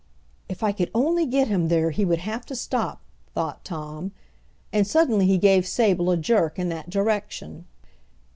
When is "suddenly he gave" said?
4.87-5.67